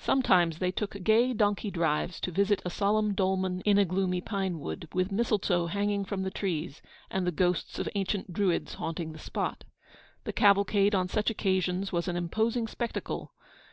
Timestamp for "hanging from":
5.68-6.22